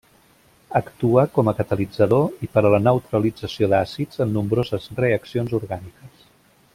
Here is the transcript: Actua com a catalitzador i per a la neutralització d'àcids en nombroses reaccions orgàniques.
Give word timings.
Actua 0.77 1.25
com 1.35 1.51
a 1.51 1.53
catalitzador 1.59 2.47
i 2.47 2.49
per 2.57 2.63
a 2.63 2.71
la 2.77 2.81
neutralització 2.87 3.71
d'àcids 3.75 4.25
en 4.27 4.35
nombroses 4.39 4.89
reaccions 5.05 5.55
orgàniques. 5.63 6.29